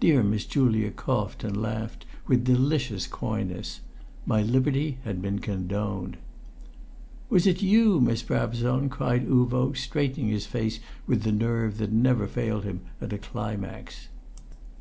[0.00, 3.80] Dear Miss Julia coughed and laughed with delicious coyness.
[4.26, 6.16] My liberty had been condoned.
[7.30, 12.26] "Was it you, Miss Brabazon?" cried Uvo, straightening his face with the nerve that never
[12.26, 14.08] failed him at a climax.